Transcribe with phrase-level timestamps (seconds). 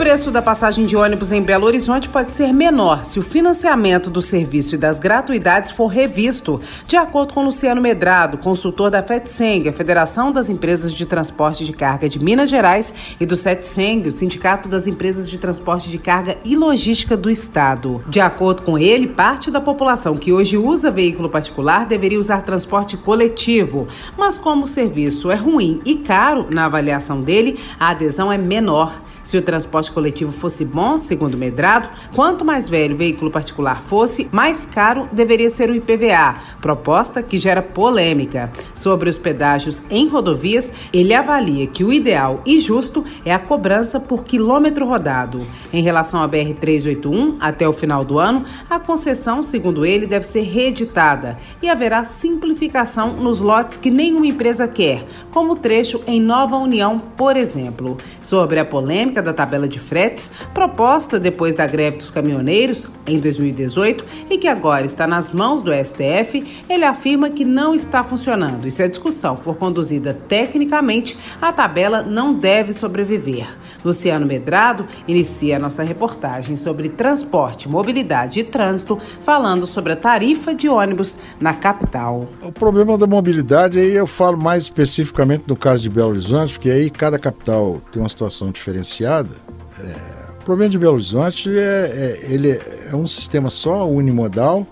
[0.00, 4.22] Preço da passagem de ônibus em Belo Horizonte pode ser menor se o financiamento do
[4.22, 9.74] serviço e das gratuidades for revisto, de acordo com Luciano Medrado, consultor da FETSENG, a
[9.74, 14.70] Federação das Empresas de Transporte de Carga de Minas Gerais, e do SETSENG, o Sindicato
[14.70, 18.02] das Empresas de Transporte de Carga e Logística do Estado.
[18.08, 22.96] De acordo com ele, parte da população que hoje usa veículo particular deveria usar transporte
[22.96, 28.38] coletivo, mas como o serviço é ruim e caro, na avaliação dele, a adesão é
[28.38, 29.09] menor.
[29.22, 34.28] Se o transporte coletivo fosse bom, segundo Medrado, quanto mais velho o veículo particular fosse,
[34.32, 38.50] mais caro deveria ser o IPVA, proposta que gera polêmica.
[38.74, 44.00] Sobre os pedágios em rodovias, ele avalia que o ideal e justo é a cobrança
[44.00, 45.46] por quilômetro rodado.
[45.72, 50.42] Em relação à BR-381, até o final do ano, a concessão, segundo ele, deve ser
[50.42, 56.56] reeditada e haverá simplificação nos lotes que nenhuma empresa quer, como o trecho em Nova
[56.56, 57.98] União, por exemplo.
[58.22, 63.18] Sobre a polêmica, dinâmica da tabela de fretes, proposta depois da greve dos caminhoneiros em
[63.18, 68.66] 2018 e que agora está nas mãos do STF, ele afirma que não está funcionando
[68.66, 73.46] e se a discussão for conduzida tecnicamente, a tabela não deve sobreviver.
[73.84, 80.68] Luciano Medrado inicia nossa reportagem sobre transporte, mobilidade e trânsito, falando sobre a tarifa de
[80.68, 82.28] ônibus na capital.
[82.42, 86.70] O problema da mobilidade aí eu falo mais especificamente no caso de Belo Horizonte, porque
[86.70, 89.34] aí cada capital tem uma situação diferenciada diferenciada.
[89.78, 94.66] É, o problema de Belo Horizonte é, é, ele é um sistema só unimodal,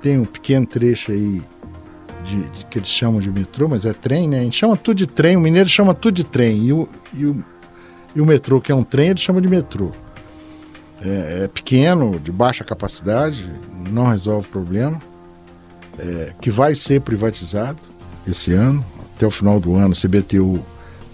[0.00, 1.42] tem um pequeno trecho aí
[2.24, 4.40] de, de, que eles chamam de metrô, mas é trem, né?
[4.40, 7.26] A gente chama tudo de trem, o mineiro chama tudo de trem, e o, e
[7.26, 7.44] o,
[8.14, 9.92] e o metrô, que é um trem, ele chama de metrô.
[11.02, 13.48] É, é pequeno, de baixa capacidade,
[13.90, 15.00] não resolve o problema,
[15.98, 17.78] é, que vai ser privatizado
[18.26, 20.62] esse ano, até o final do ano, CBTU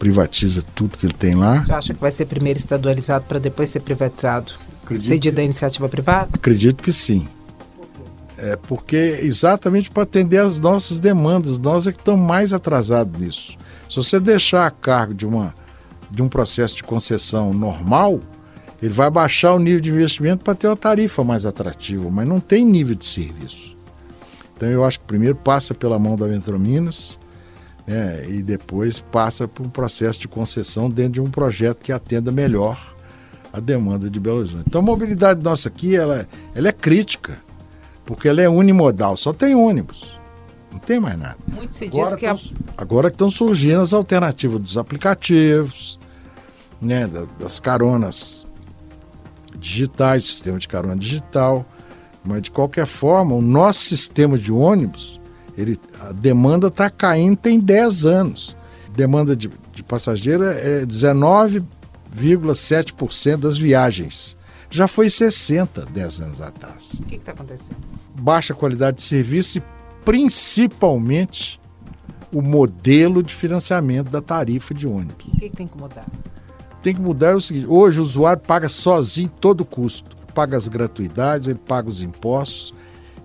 [0.02, 1.64] privatiza tudo que ele tem lá.
[1.64, 4.52] Você acha que vai ser primeiro estadualizado para depois ser privatizado?
[4.82, 6.28] Acredito, Cedido da iniciativa privada?
[6.34, 7.24] Acredito que sim.
[8.36, 13.56] É porque exatamente para atender as nossas demandas, nós é que estamos mais atrasados nisso.
[13.88, 15.54] Se você deixar a cargo de, uma,
[16.10, 18.18] de um processo de concessão normal,
[18.82, 22.40] ele vai baixar o nível de investimento para ter uma tarifa mais atrativa, mas não
[22.40, 23.76] tem nível de serviço.
[24.56, 27.20] Então eu acho que primeiro passa pela mão da Ventrominas,
[27.86, 32.30] né, e depois passa por um processo de concessão dentro de um projeto que atenda
[32.30, 32.94] melhor
[33.52, 34.64] a demanda de Belo Horizonte.
[34.66, 37.38] Então a mobilidade nossa aqui ela, ela é crítica,
[38.04, 40.16] porque ela é unimodal, só tem ônibus.
[40.70, 41.36] Não tem mais nada.
[41.46, 42.82] Muito se diz agora que tão, a...
[42.82, 45.98] Agora estão surgindo as alternativas dos aplicativos,
[46.80, 48.46] né, das caronas
[49.58, 51.66] digitais, sistema de carona digital.
[52.24, 55.20] Mas de qualquer forma, o nosso sistema de ônibus
[55.56, 58.56] ele, a demanda está caindo tem 10 anos.
[58.94, 64.38] Demanda de, de passageiro é 19,7% das viagens.
[64.70, 67.00] Já foi 60 10 anos atrás.
[67.00, 67.78] O que está acontecendo?
[68.18, 69.62] Baixa qualidade de serviço e
[70.04, 71.60] principalmente
[72.32, 75.26] o modelo de financiamento da tarifa de ônibus.
[75.26, 76.06] O que, que tem que mudar?
[76.82, 80.16] Tem que mudar é o seguinte: hoje o usuário paga sozinho todo o custo.
[80.34, 82.72] paga as gratuidades, ele paga os impostos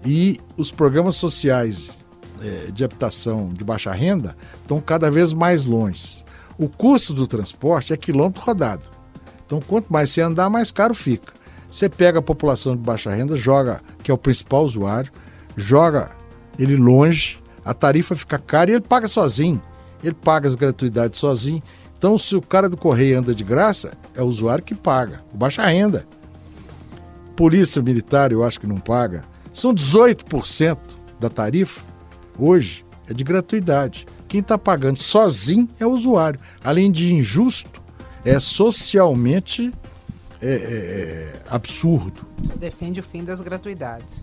[0.05, 1.97] e os programas sociais
[2.41, 6.23] é, de habitação de baixa renda estão cada vez mais longe.
[6.57, 8.83] O custo do transporte é quilômetro rodado.
[9.45, 11.33] Então, quanto mais você andar, mais caro fica.
[11.69, 15.11] Você pega a população de baixa renda, joga, que é o principal usuário,
[15.55, 16.11] joga
[16.57, 19.61] ele longe, a tarifa fica cara e ele paga sozinho.
[20.03, 21.61] Ele paga as gratuidades sozinho.
[21.97, 25.37] Então, se o cara do correio anda de graça, é o usuário que paga, o
[25.37, 26.07] baixa renda.
[27.35, 29.23] Polícia militar, eu acho que não paga.
[29.53, 30.77] São 18%
[31.19, 31.83] da tarifa
[32.37, 34.05] hoje é de gratuidade.
[34.27, 36.39] Quem está pagando sozinho é o usuário.
[36.63, 37.81] Além de injusto,
[38.25, 39.73] é socialmente
[40.41, 42.25] é, é, é absurdo.
[42.37, 44.21] Você defende o fim das gratuidades.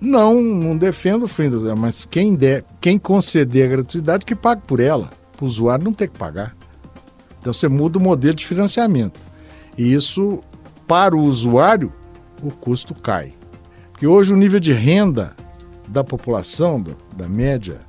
[0.00, 4.62] Não, não defendo o fim das mas quem, der, quem conceder a gratuidade que pague
[4.66, 5.10] por ela.
[5.40, 6.56] O usuário não tem que pagar.
[7.40, 9.18] Então você muda o modelo de financiamento.
[9.76, 10.42] E isso,
[10.86, 11.92] para o usuário,
[12.42, 13.34] o custo cai.
[13.90, 15.34] Porque hoje o nível de renda
[15.88, 17.80] da população, do, da média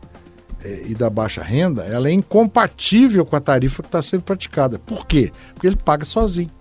[0.63, 4.77] é, e da baixa renda, ela é incompatível com a tarifa que está sendo praticada.
[4.77, 5.31] Por quê?
[5.53, 6.51] Porque ele paga sozinho.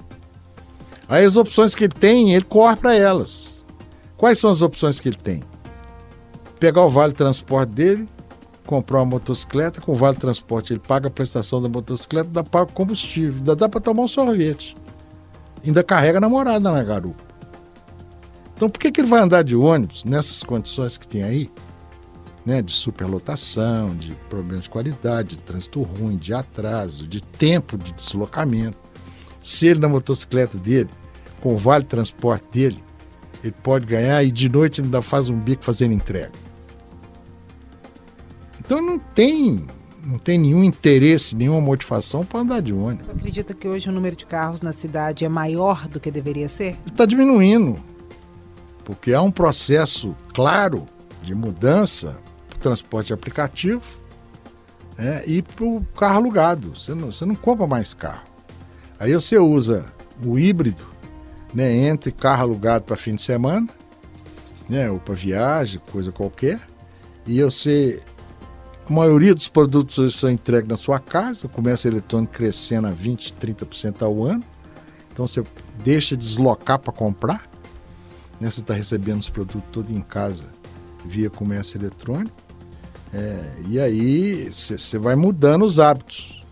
[1.08, 3.64] Aí as opções que ele tem, ele corre para elas.
[4.16, 5.42] Quais são as opções que ele tem?
[6.60, 8.08] Pegar o vale transporte dele,
[8.64, 12.66] comprar uma motocicleta, com o vale transporte ele paga a prestação da motocicleta, dá para
[12.66, 14.76] combustível, ainda dá para tomar um sorvete.
[15.66, 17.24] Ainda carrega a namorada na garupa.
[18.54, 21.50] Então por que, que ele vai andar de ônibus nessas condições que tem aí?
[22.50, 27.92] Né, de superlotação, de problemas de qualidade, de trânsito ruim, de atraso, de tempo de
[27.92, 28.76] deslocamento.
[29.40, 30.90] Se ele na motocicleta dele,
[31.40, 32.82] com o vale transporte dele,
[33.44, 36.32] ele pode ganhar e de noite ainda faz um bico fazendo entrega.
[38.58, 39.68] Então não tem,
[40.04, 43.06] não tem nenhum interesse, nenhuma motivação para andar de ônibus.
[43.06, 46.48] Você acredita que hoje o número de carros na cidade é maior do que deveria
[46.48, 46.76] ser?
[46.84, 47.78] Está diminuindo,
[48.84, 50.88] porque há um processo claro
[51.22, 52.28] de mudança
[52.60, 53.82] transporte aplicativo
[54.96, 56.76] né, e para o carro alugado.
[56.76, 58.24] Você não, você não compra mais carro.
[58.98, 59.92] Aí você usa
[60.24, 60.84] o híbrido
[61.54, 63.68] né, entre carro alugado para fim de semana,
[64.68, 66.60] né, ou para viagem, coisa qualquer,
[67.26, 68.00] e você
[68.90, 72.90] a maioria dos produtos hoje são entregues na sua casa, o comércio eletrônico crescendo a
[72.90, 74.42] 20, 30% ao ano.
[75.12, 75.44] Então você
[75.84, 77.48] deixa de deslocar para comprar.
[78.40, 78.50] Né?
[78.50, 80.46] Você está recebendo os produtos todos em casa
[81.04, 82.39] via comércio eletrônico.
[83.12, 86.42] É, e aí você vai mudando os hábitos.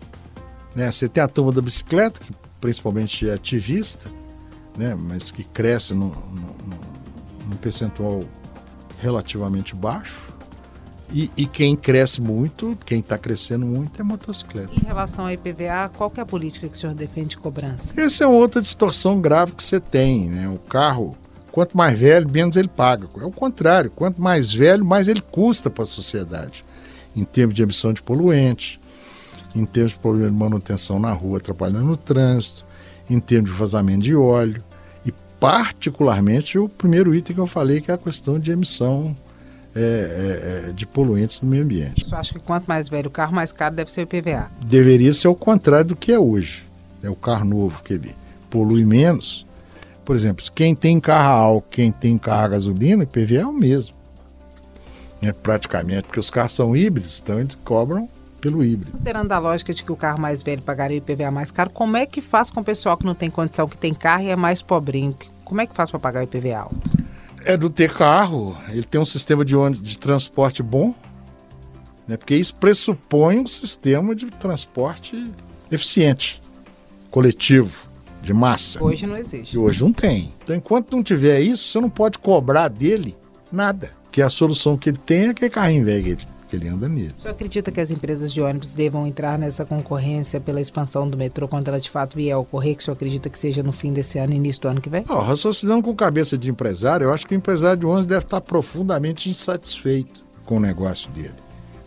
[0.75, 0.91] Né?
[0.91, 4.09] Você tem a turma da bicicleta, que principalmente é ativista,
[4.77, 4.95] né?
[4.95, 6.79] mas que cresce num, num,
[7.47, 8.23] num percentual
[8.99, 10.33] relativamente baixo.
[11.11, 14.69] E, e, quem cresce muito, quem está crescendo muito é motocicleta.
[14.75, 17.99] Em relação ao IPVA, qual é a política que o senhor defende de cobrança?
[17.99, 20.29] Essa é outra distorção grave que você tem.
[20.29, 20.47] Né?
[20.47, 21.17] O carro,
[21.49, 23.07] quanto mais velho, menos ele paga.
[23.19, 26.63] É o contrário, quanto mais velho, mais ele custa para a sociedade.
[27.15, 28.79] Em termos de emissão de poluentes,
[29.55, 32.65] em termos de problema de manutenção na rua, atrapalhando no trânsito,
[33.09, 34.63] em termos de vazamento de óleo.
[35.05, 39.15] E particularmente o primeiro item que eu falei, que é a questão de emissão
[39.75, 42.05] é, é, é, de poluentes no meio ambiente.
[42.05, 44.49] Você acha que quanto mais velho o carro, mais caro deve ser o IPVA?
[44.65, 46.63] Deveria ser o contrário do que é hoje.
[47.03, 48.15] É o carro novo que ele
[48.49, 49.45] polui menos.
[50.09, 53.45] Por exemplo, quem tem carro a álcool, quem tem carro a gasolina, o IPVA é
[53.45, 53.93] o mesmo.
[55.21, 58.09] É praticamente, porque os carros são híbridos, então eles cobram
[58.41, 58.89] pelo híbrido.
[58.89, 61.95] Considerando a lógica de que o carro mais velho pagaria o IPVA mais caro, como
[61.95, 64.35] é que faz com o pessoal que não tem condição, que tem carro e é
[64.35, 65.15] mais pobrinho?
[65.45, 66.89] Como é que faz para pagar o IPVA alto?
[67.45, 70.95] é do ter carro, ele tem um sistema de, de transporte bom,
[72.07, 72.17] né?
[72.17, 75.31] porque isso pressupõe um sistema de transporte
[75.71, 76.41] eficiente,
[77.11, 77.88] coletivo,
[78.21, 78.83] de massa.
[78.83, 79.55] Hoje não existe.
[79.55, 80.33] E hoje não tem.
[80.43, 83.15] Então, enquanto não tiver isso, você não pode cobrar dele
[83.51, 83.91] nada.
[84.11, 86.17] Que a solução que ele tem é aquele carrinho velho
[86.49, 87.13] que ele anda nisso.
[87.15, 91.15] O senhor acredita que as empresas de ônibus devam entrar nessa concorrência pela expansão do
[91.15, 93.71] metrô quando ela de fato vier a ocorrer, que o senhor acredita que seja no
[93.71, 95.05] fim desse ano, início do ano que vem?
[95.07, 98.41] Oh, raciocinando com cabeça de empresário, eu acho que o empresário de ônibus deve estar
[98.41, 101.35] profundamente insatisfeito com o negócio dele.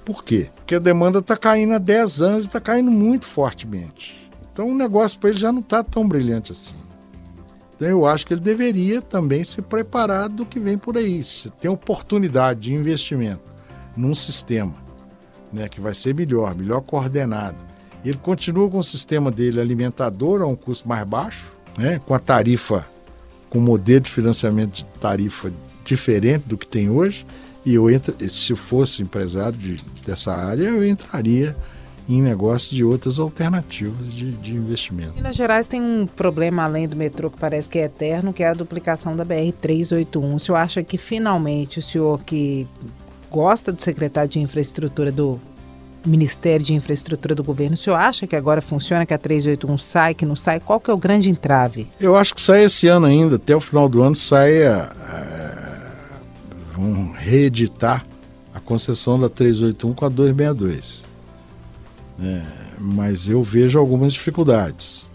[0.04, 0.48] Por quê?
[0.54, 4.21] Porque a demanda está caindo há 10 anos e está caindo muito fortemente.
[4.52, 6.76] Então o negócio para ele já não está tão brilhante assim.
[7.74, 11.24] Então eu acho que ele deveria também se preparar do que vem por aí.
[11.24, 13.52] Se tem oportunidade de investimento
[13.96, 14.74] num sistema
[15.52, 17.56] né, que vai ser melhor, melhor coordenado.
[18.04, 22.18] Ele continua com o sistema dele alimentador a um custo mais baixo, né, com a
[22.18, 22.86] tarifa,
[23.48, 25.52] com o modelo de financiamento de tarifa
[25.84, 27.26] diferente do que tem hoje.
[27.64, 31.56] E eu entra, se fosse empresário de, dessa área, eu entraria
[32.08, 35.14] em negócios de outras alternativas de, de investimento.
[35.14, 38.48] Minas Gerais tem um problema além do metrô que parece que é eterno, que é
[38.48, 40.34] a duplicação da BR-381.
[40.34, 42.66] O senhor acha que finalmente o senhor que
[43.30, 45.40] gosta do secretário de infraestrutura do
[46.04, 47.74] Ministério de Infraestrutura do governo.
[47.74, 50.58] O senhor acha que agora funciona, que a 381 sai, que não sai?
[50.60, 51.86] Qual que é o grande entrave?
[52.00, 54.88] Eu acho que sai esse ano ainda, até o final do ano sai é,
[56.76, 58.04] vão reeditar
[58.52, 61.11] a concessão da 381 com a 262.
[62.20, 62.42] É,
[62.78, 65.06] mas eu vejo algumas dificuldades.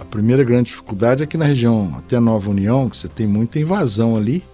[0.00, 3.58] A primeira grande dificuldade é que na região até Nova União, que você tem muita
[3.58, 4.44] invasão ali,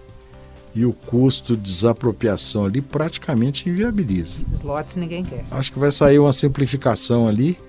[0.75, 4.41] e o custo de desapropriação ali praticamente inviabiliza.
[4.41, 5.45] Esses lotes ninguém quer.
[5.51, 7.59] Acho que vai sair uma simplificação ali,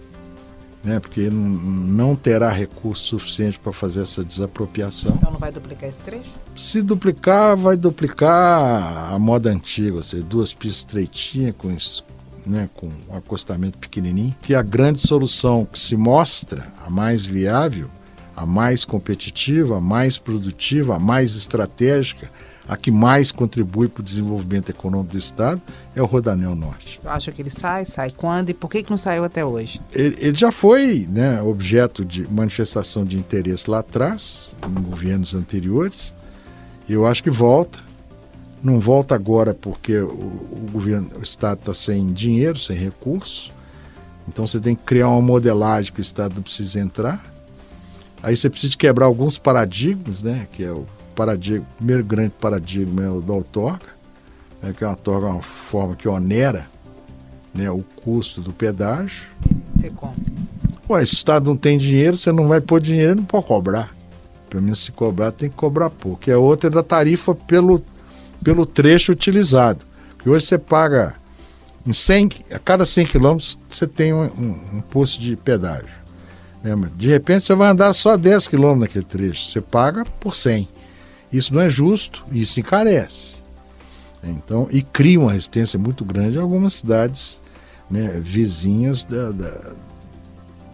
[0.83, 5.15] né, porque não terá recurso suficiente para fazer essa desapropriação.
[5.17, 6.31] Então não vai duplicar esse trecho?
[6.57, 11.77] Se duplicar, vai duplicar a moda antiga, ou seja, duas pistas estreitinhas com,
[12.47, 17.91] né, com um acostamento pequenininho, que a grande solução que se mostra, a mais viável,
[18.37, 22.31] a mais competitiva, a mais produtiva, a mais estratégica,
[22.67, 25.61] a que mais contribui para o desenvolvimento econômico do Estado
[25.95, 26.99] é o Rodanel Norte.
[27.05, 27.85] Acha que ele sai?
[27.85, 28.51] Sai quando?
[28.51, 29.81] E por que, que não saiu até hoje?
[29.93, 36.15] Ele, ele já foi né, objeto de manifestação de interesse lá atrás, em governos anteriores.
[36.89, 37.79] Eu acho que volta.
[38.65, 43.53] Não volta agora porque o, o governo, o Estado está sem dinheiro, sem recursos.
[44.27, 47.23] Então você tem que criar uma modelagem que o Estado não precisa entrar.
[48.23, 50.49] Aí você precisa quebrar alguns paradigmas, né?
[50.51, 53.87] Que é o paradigma, o primeiro grande paradigma é o da outorga,
[54.63, 56.67] né, que é uma outorga uma forma que onera
[57.55, 59.29] né, o custo do pedágio.
[59.73, 60.25] Você compra.
[60.89, 63.95] Ué, se o Estado não tem dinheiro, você não vai pôr dinheiro, não pode cobrar.
[64.51, 66.29] Pelo menos se cobrar, tem que cobrar pouco.
[66.29, 67.83] E a outra é da tarifa pelo,
[68.43, 69.85] pelo trecho utilizado.
[70.19, 71.15] Que hoje você paga
[71.87, 76.05] em 100, a cada 100 quilômetros você tem um, um, um posto de pedágio.
[76.63, 76.75] Né?
[76.97, 79.45] De repente você vai andar só 10 quilômetros naquele trecho.
[79.45, 80.69] Você paga por 100.
[81.33, 83.35] Isso não é justo, isso encarece.
[84.23, 87.41] Então, e cria uma resistência muito grande em algumas cidades
[87.91, 89.73] né, vizinhas da, da,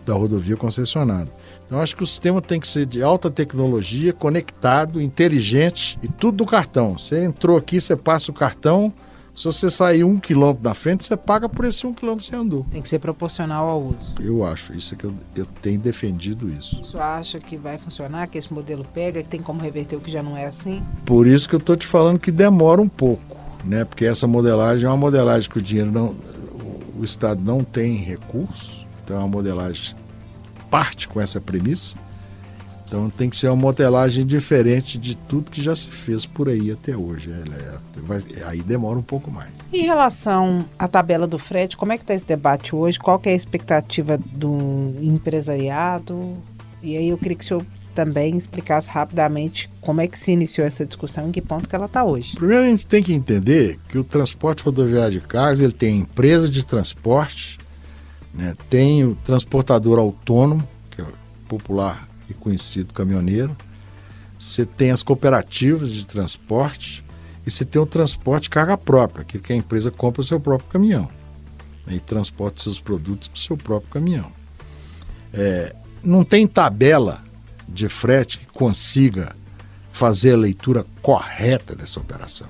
[0.06, 1.30] da rodovia concessionada.
[1.70, 6.38] Então, acho que o sistema tem que ser de alta tecnologia, conectado, inteligente e tudo
[6.38, 6.98] do cartão.
[6.98, 8.92] Você entrou aqui, você passa o cartão.
[9.32, 12.42] Se você sair um quilômetro da frente, você paga por esse um quilômetro que você
[12.42, 12.66] andou.
[12.72, 14.16] Tem que ser proporcional ao uso.
[14.18, 16.84] Eu acho, isso é que eu, eu tenho defendido isso.
[16.84, 20.10] Você acha que vai funcionar, que esse modelo pega, que tem como reverter o que
[20.10, 20.82] já não é assim?
[21.06, 23.84] Por isso que eu estou te falando que demora um pouco, né?
[23.84, 26.16] Porque essa modelagem é uma modelagem que o dinheiro não.
[26.98, 29.94] O Estado não tem recurso, então é uma modelagem
[30.70, 31.96] parte com essa premissa.
[32.86, 36.72] Então tem que ser uma modelagem diferente de tudo que já se fez por aí
[36.72, 37.30] até hoje.
[37.30, 39.52] É, vai, aí demora um pouco mais.
[39.72, 42.98] Em relação à tabela do frete, como é que está esse debate hoje?
[42.98, 46.36] Qual é a expectativa do empresariado?
[46.82, 50.66] E aí eu queria que o senhor também explicasse rapidamente como é que se iniciou
[50.66, 52.34] essa discussão e em que ponto que ela está hoje.
[52.34, 56.48] Primeiro a gente tem que entender que o transporte rodoviário de cargas ele tem empresa
[56.48, 57.59] de transporte
[58.32, 58.56] né?
[58.68, 61.06] Tem o transportador autônomo, que é
[61.48, 63.56] popular e conhecido caminhoneiro.
[64.38, 67.04] Você tem as cooperativas de transporte
[67.46, 71.10] e você tem o transporte carga própria, que a empresa compra o seu próprio caminhão
[71.86, 71.94] né?
[71.94, 74.32] e transporta seus produtos com o seu próprio caminhão.
[75.32, 77.22] É, não tem tabela
[77.68, 79.34] de frete que consiga
[79.92, 82.48] fazer a leitura correta dessa operação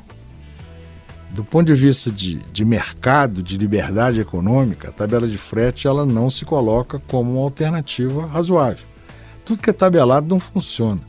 [1.33, 6.05] do ponto de vista de, de mercado, de liberdade econômica, a tabela de frete ela
[6.05, 8.85] não se coloca como uma alternativa razoável.
[9.45, 11.01] Tudo que é tabelado não funciona.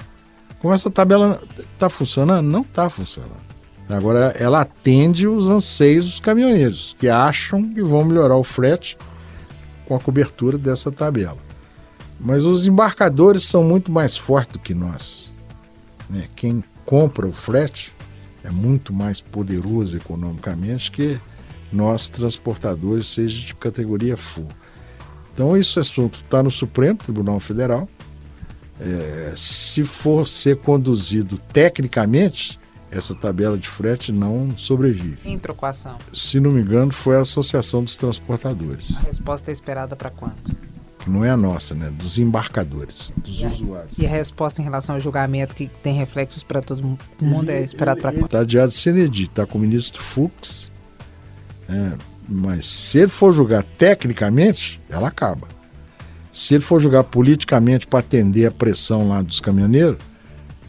[0.59, 1.41] Como essa tabela
[1.73, 2.45] está funcionando?
[2.45, 3.41] Não está funcionando.
[3.89, 8.97] Agora, ela atende os anseios dos caminhoneiros, que acham que vão melhorar o frete
[9.85, 11.37] com a cobertura dessa tabela.
[12.19, 15.37] Mas os embarcadores são muito mais fortes do que nós.
[16.09, 16.27] Né?
[16.35, 17.93] Quem compra o frete
[18.43, 21.19] é muito mais poderoso economicamente que
[21.71, 24.48] nós transportadores, seja de categoria full.
[25.33, 27.88] Então, esse assunto está no Supremo Tribunal Federal.
[28.79, 32.60] É, se for ser conduzido tecnicamente,
[32.91, 35.17] essa tabela de frete não sobrevive.
[35.24, 35.98] Em trocação?
[36.13, 38.93] Se não me engano, foi a Associação dos Transportadores.
[38.98, 40.36] A resposta é esperada para quando?
[41.01, 41.91] Que não é a nossa, né?
[41.91, 43.91] Dos embarcadores, dos e usuários.
[43.98, 47.62] A, e a resposta em relação ao julgamento que tem reflexos para todo mundo é
[47.62, 48.25] esperado para quando?
[48.25, 50.72] Está adiado Senedi, está com o ministro Fux,
[51.67, 51.93] é,
[52.27, 55.48] mas se ele for julgar tecnicamente, ela acaba.
[56.31, 59.98] Se ele for julgar politicamente para atender a pressão lá dos caminhoneiros,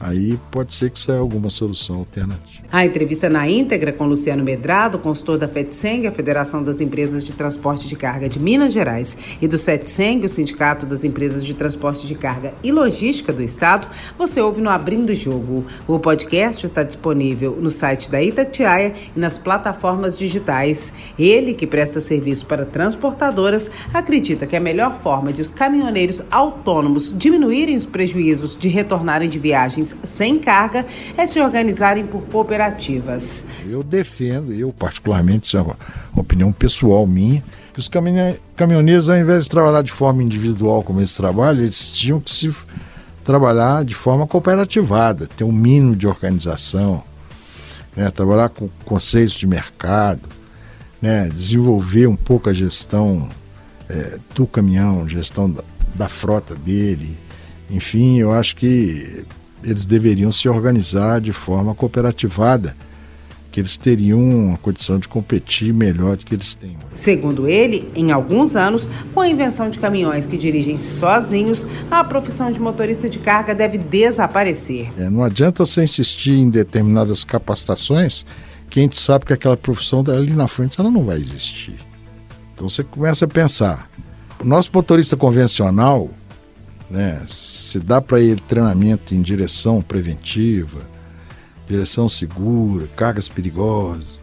[0.03, 2.67] aí pode ser que saia alguma solução alternativa.
[2.71, 7.33] A entrevista na íntegra com Luciano Medrado, consultor da FETSENG, a Federação das Empresas de
[7.33, 12.07] Transporte de Carga de Minas Gerais, e do SETSENG, o Sindicato das Empresas de Transporte
[12.07, 13.87] de Carga e Logística do Estado,
[14.19, 15.65] você ouve no Abrindo Jogo.
[15.87, 20.93] O podcast está disponível no site da Itatiaia e nas plataformas digitais.
[21.19, 27.17] Ele, que presta serviço para transportadoras, acredita que a melhor forma de os caminhoneiros autônomos
[27.17, 33.45] diminuírem os prejuízos de retornarem de viagens sem carga é se organizarem por cooperativas.
[33.69, 35.77] Eu defendo, eu particularmente, isso é uma
[36.17, 37.89] opinião pessoal minha, que os
[38.57, 42.55] caminhoneiros, ao invés de trabalhar de forma individual como eles trabalham, eles tinham que se
[43.25, 47.03] trabalhar de forma cooperativada, ter um mínimo de organização,
[47.97, 50.29] né, trabalhar com conceitos de mercado,
[51.01, 53.29] né, desenvolver um pouco a gestão
[53.89, 55.63] é, do caminhão, gestão da,
[55.95, 57.19] da frota dele.
[57.71, 59.25] Enfim, eu acho que
[59.65, 62.77] eles deveriam se organizar de forma cooperativada,
[63.51, 66.75] que eles teriam uma condição de competir melhor do que eles têm.
[66.95, 72.51] Segundo ele, em alguns anos, com a invenção de caminhões que dirigem sozinhos, a profissão
[72.51, 74.91] de motorista de carga deve desaparecer.
[74.97, 78.25] É, não adianta você insistir em determinadas capacitações,
[78.71, 81.79] que a gente sabe que aquela profissão ali na frente ela não vai existir.
[82.55, 83.91] Então você começa a pensar,
[84.43, 86.11] o nosso motorista convencional,
[86.93, 87.23] né?
[87.27, 90.81] Se dá para ele treinamento em direção preventiva,
[91.67, 94.21] direção segura, cargas perigosas,